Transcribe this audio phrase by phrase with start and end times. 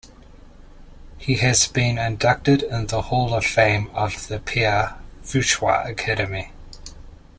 [1.19, 6.51] He has been inducted in the hall of fame of the Pierre Fauchard Academy.